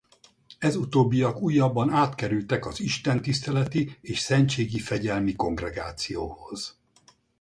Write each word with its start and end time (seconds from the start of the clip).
Ez 0.57 0.75
utóbbiak 0.75 1.41
újabban 1.41 1.89
átkerültek 1.89 2.65
az 2.65 2.79
Istentiszteleti 2.79 3.97
és 4.01 4.19
Szentségi 4.19 4.79
Fegyelmi 4.79 5.35
Kongregációhoz. 5.35 6.79